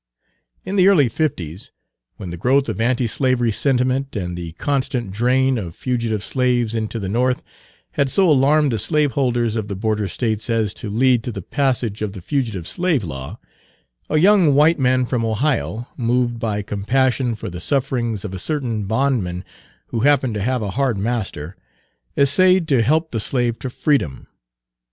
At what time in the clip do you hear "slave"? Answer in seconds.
12.67-13.03, 23.19-23.59